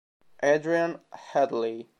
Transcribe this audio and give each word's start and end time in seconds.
Adrian 0.41 0.97
Hadley 1.13 1.85